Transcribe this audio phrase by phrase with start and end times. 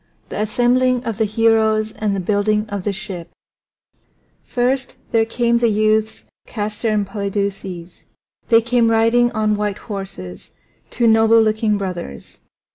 [0.29, 3.29] THE ASSEMBLING OF THE HEROES AND THE BUILDING OF THE SHIP
[4.43, 8.05] First there came the youths Castor and Polydeuces.
[8.47, 10.53] They came riding on white horses,
[10.89, 12.39] two noble looking brothers.